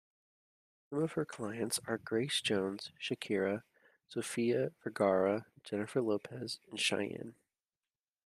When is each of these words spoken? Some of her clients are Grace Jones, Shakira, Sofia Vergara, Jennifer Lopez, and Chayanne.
Some 0.89 1.03
of 1.03 1.11
her 1.11 1.25
clients 1.25 1.79
are 1.85 1.99
Grace 1.99 2.41
Jones, 2.41 2.91
Shakira, 2.99 3.61
Sofia 4.07 4.71
Vergara, 4.83 5.45
Jennifer 5.63 6.01
Lopez, 6.01 6.57
and 6.71 6.79
Chayanne. 6.79 7.35